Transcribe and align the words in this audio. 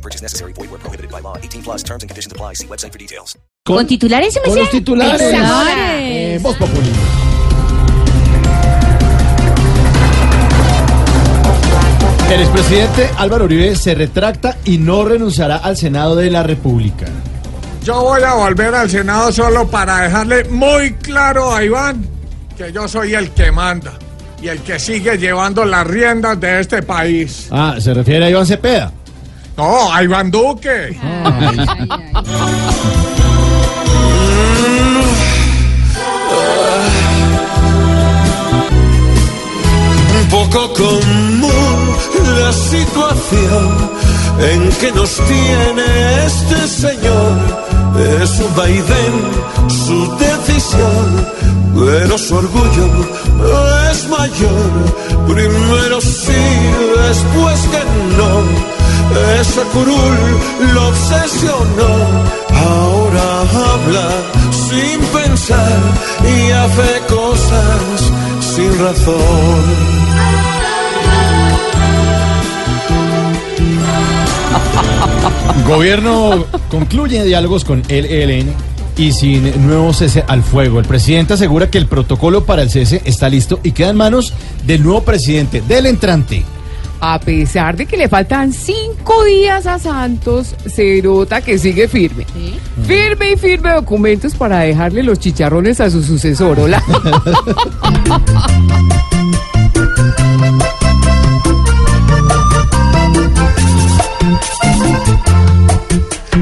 No 0.00 0.02
purchase 0.02 0.22
necessary. 0.22 0.52
Void 0.54 0.70
where 0.70 0.80
prohibited 0.80 1.10
by 1.10 1.20
law. 1.20 1.36
18 1.36 1.62
plus 1.62 1.82
terms 1.82 2.02
and 2.02 2.08
conditions 2.08 2.32
apply. 2.32 2.54
See 2.54 2.66
website 2.66 2.92
for 2.92 2.98
details. 2.98 3.36
¿Con 3.66 3.86
titulares, 3.86 4.38
Con 4.42 4.56
los 4.56 4.70
titulares. 4.70 5.20
Eh, 5.22 6.38
Voz 6.40 6.56
Populi. 6.56 6.90
El 12.32 12.40
expresidente 12.40 13.10
Álvaro 13.18 13.44
Uribe 13.44 13.76
se 13.76 13.94
retracta 13.94 14.56
y 14.64 14.78
no 14.78 15.04
renunciará 15.04 15.56
al 15.56 15.76
Senado 15.76 16.16
de 16.16 16.30
la 16.30 16.42
República. 16.42 17.06
Yo 17.84 18.00
voy 18.00 18.22
a 18.22 18.34
volver 18.34 18.74
al 18.74 18.88
Senado 18.88 19.32
solo 19.32 19.68
para 19.68 20.04
dejarle 20.04 20.44
muy 20.44 20.92
claro 20.94 21.52
a 21.52 21.62
Iván 21.62 22.06
que 22.56 22.72
yo 22.72 22.88
soy 22.88 23.14
el 23.14 23.30
que 23.32 23.50
manda 23.50 23.92
y 24.40 24.48
el 24.48 24.60
que 24.60 24.78
sigue 24.78 25.18
llevando 25.18 25.64
las 25.64 25.86
riendas 25.86 26.40
de 26.40 26.60
este 26.60 26.82
país. 26.82 27.48
Ah, 27.50 27.76
se 27.78 27.92
refiere 27.92 28.24
a 28.26 28.30
Iván 28.30 28.46
Cepeda. 28.46 28.92
No, 29.60 29.92
a 29.92 30.02
Iván 30.02 30.30
Duque. 30.30 30.96
un 40.18 40.28
poco 40.30 40.72
común 40.72 41.50
la 42.40 42.52
situación 42.54 43.68
en 44.50 44.60
que 44.80 44.92
nos 44.92 45.10
tiene 45.28 46.24
este 46.24 46.66
señor. 46.66 47.32
Es 48.22 48.40
un 48.40 48.56
vaivén, 48.56 49.16
su 49.68 50.16
decisión, 50.16 51.26
pero 51.74 52.16
su 52.16 52.34
orgullo 52.34 52.88
es 53.90 54.08
mayor. 54.08 54.70
Primero 55.28 56.00
sí, 56.00 56.42
después 56.96 57.60
que 57.72 57.82
no. 58.16 58.19
Ese 59.40 59.62
curul 59.72 60.18
lo 60.74 60.88
obsesionó. 60.88 61.88
Ahora 62.50 63.40
habla 63.40 64.10
sin 64.68 65.00
pensar 65.18 65.80
y 66.22 66.50
hace 66.50 67.00
cosas 67.08 68.12
sin 68.54 68.78
razón. 68.78 70.00
Gobierno 75.66 76.44
concluye 76.70 77.24
diálogos 77.24 77.64
con 77.64 77.82
el 77.88 78.04
ELN 78.04 78.52
y 78.98 79.12
sin 79.12 79.66
nuevo 79.66 79.94
cese 79.94 80.22
al 80.28 80.42
fuego. 80.42 80.80
El 80.80 80.84
presidente 80.84 81.32
asegura 81.32 81.70
que 81.70 81.78
el 81.78 81.86
protocolo 81.86 82.44
para 82.44 82.60
el 82.60 82.68
cese 82.68 83.00
está 83.06 83.30
listo 83.30 83.58
y 83.62 83.72
queda 83.72 83.88
en 83.88 83.96
manos 83.96 84.34
del 84.66 84.82
nuevo 84.82 85.02
presidente, 85.02 85.62
del 85.62 85.86
entrante. 85.86 86.44
A 87.00 87.18
pesar 87.18 87.76
de 87.76 87.86
que 87.86 87.96
le 87.96 88.10
faltan 88.10 88.52
cinco 88.52 89.24
días 89.24 89.66
a 89.66 89.78
Santos, 89.78 90.54
se 90.66 91.00
nota 91.00 91.40
que 91.40 91.58
sigue 91.58 91.88
firme. 91.88 92.26
Firme 92.86 93.32
y 93.32 93.36
firme 93.36 93.72
documentos 93.72 94.34
para 94.34 94.58
dejarle 94.60 95.02
los 95.02 95.18
chicharrones 95.18 95.80
a 95.80 95.88
su 95.88 96.02
sucesor. 96.02 96.60
Hola. 96.60 96.82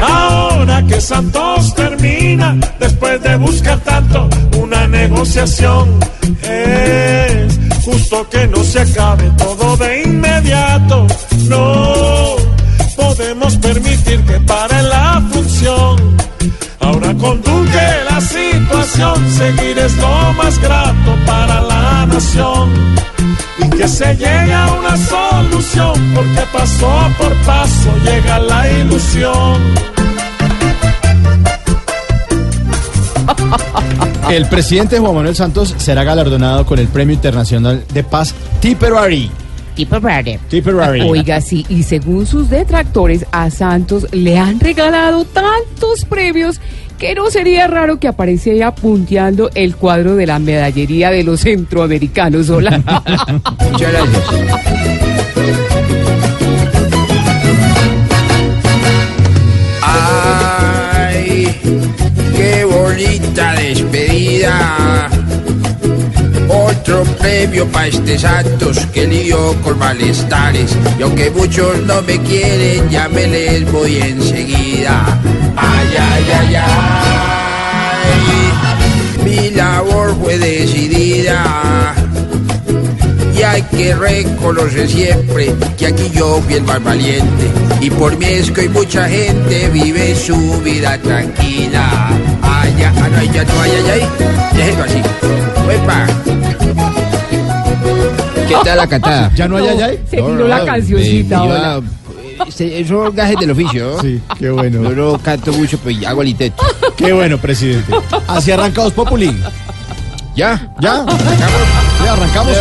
Ahora 0.00 0.86
que 0.86 1.00
Santos 1.00 1.74
termina, 1.74 2.56
después 2.78 3.20
de 3.22 3.36
buscar 3.38 3.80
tanto 3.80 4.28
una 4.56 4.86
negociación, 4.86 5.98
es 6.42 7.23
justo 7.84 8.26
que 8.30 8.46
no 8.46 8.62
se 8.64 8.80
acabe 8.80 9.30
todo 9.36 9.76
de 9.76 10.02
inmediato. 10.02 11.06
No 11.48 12.36
podemos 12.96 13.56
permitir 13.58 14.24
que 14.24 14.40
pare 14.40 14.82
la 14.82 15.22
función. 15.32 16.16
Ahora 16.80 17.14
con 17.14 17.40
la 18.10 18.20
situación, 18.20 19.30
seguir 19.30 19.78
es 19.78 19.96
lo 19.96 20.32
más 20.34 20.58
grato 20.60 21.16
para 21.26 21.60
la 21.62 22.06
nación. 22.06 22.70
Y 23.58 23.68
que 23.70 23.88
se 23.88 24.14
llegue 24.16 24.54
a 24.54 24.66
una 24.72 24.96
solución, 24.96 26.12
porque 26.14 26.42
paso 26.52 26.88
por 27.18 27.34
paso 27.44 27.90
llega 28.04 28.38
la 28.38 28.70
ilusión. 28.70 28.83
El 34.34 34.46
presidente 34.46 34.98
Juan 34.98 35.14
Manuel 35.14 35.36
Santos 35.36 35.76
será 35.76 36.02
galardonado 36.02 36.66
con 36.66 36.80
el 36.80 36.88
Premio 36.88 37.14
Internacional 37.14 37.84
de 37.94 38.02
Paz 38.02 38.34
Tipperary. 38.60 39.30
Brother. 39.88 40.40
Tipperary. 40.48 41.02
Oiga, 41.02 41.40
sí, 41.40 41.64
y 41.68 41.84
según 41.84 42.26
sus 42.26 42.50
detractores, 42.50 43.26
a 43.30 43.50
Santos 43.50 44.08
le 44.10 44.36
han 44.36 44.58
regalado 44.58 45.24
tantos 45.24 46.04
premios 46.04 46.60
que 46.98 47.14
no 47.14 47.30
sería 47.30 47.68
raro 47.68 48.00
que 48.00 48.08
apareciera 48.08 48.74
punteando 48.74 49.50
el 49.54 49.76
cuadro 49.76 50.16
de 50.16 50.26
la 50.26 50.40
medallería 50.40 51.12
de 51.12 51.22
los 51.22 51.42
centroamericanos. 51.42 52.50
Hola. 52.50 52.82
Muchas 53.70 53.92
gracias. 53.92 54.24
Despedida. 62.96 65.08
Otro 66.48 67.04
premio 67.18 67.66
para 67.66 67.88
este 67.88 68.18
Santos 68.18 68.86
que 68.92 69.06
lidió 69.06 69.54
con 69.62 69.78
malestares. 69.78 70.76
Y 70.98 71.02
aunque 71.02 71.30
muchos 71.30 71.80
no 71.82 72.02
me 72.02 72.18
quieren, 72.20 72.88
ya 72.90 73.08
me 73.08 73.26
les 73.26 73.72
voy 73.72 73.96
enseguida. 73.96 75.18
Ay, 75.56 75.88
ay, 75.98 76.24
ay, 76.38 76.54
ay. 76.56 76.64
Mi 79.24 79.50
labor 79.50 80.14
fue 80.22 80.38
decidida. 80.38 81.94
Y 83.36 83.42
hay 83.42 83.62
que 83.62 83.94
reconocer 83.94 84.88
siempre 84.88 85.52
que 85.76 85.86
aquí 85.86 86.10
yo 86.14 86.40
fui 86.42 86.54
el 86.54 86.62
más 86.62 86.82
valiente. 86.82 87.50
Y 87.80 87.90
por 87.90 88.16
mí 88.16 88.26
es 88.26 88.50
que 88.50 88.62
hoy 88.62 88.68
mucha 88.68 89.08
gente 89.08 89.68
vive 89.70 90.14
su 90.14 90.60
vida 90.62 90.96
tranquila. 90.98 92.10
Ya, 92.84 92.92
ah, 93.02 93.08
no, 93.08 93.16
ay, 93.16 93.30
ya 93.32 93.44
no, 93.44 93.60
ay, 93.62 93.70
ay, 93.70 93.90
ay. 93.92 94.02
Déjelo 94.52 94.84
así. 94.84 95.00
Uepa. 95.66 96.06
¿Qué 98.46 98.54
tal 98.62 98.76
la 98.76 98.86
catada? 98.86 99.32
¿Ya 99.34 99.48
no 99.48 99.56
hay 99.56 99.68
allá? 99.68 99.88
Se 100.10 100.16
tiró 100.18 100.46
la 100.46 100.66
cancioncita. 100.66 101.42
hola. 101.44 101.82
Esos 102.46 102.88
son 102.88 103.16
gajes 103.16 103.36
del 103.40 103.52
oficio. 103.52 104.02
Sí, 104.02 104.20
qué 104.38 104.50
bueno. 104.50 104.82
Yo 104.82 104.90
no 104.90 105.18
canto 105.18 105.50
mucho, 105.54 105.78
pero 105.82 106.06
hago 106.06 106.20
el 106.20 106.28
intento. 106.28 106.62
Qué 106.94 107.14
bueno, 107.14 107.38
presidente. 107.38 107.90
Así 108.28 108.52
arranca 108.52 108.82
Voz 108.82 108.92
Populi. 108.92 109.34
¿Ya? 110.36 110.74
¿Ya? 110.78 111.06
¿Ya 112.04 112.12
arrancamos? 112.12 112.54